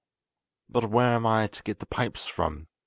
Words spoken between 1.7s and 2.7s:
the pipes from?"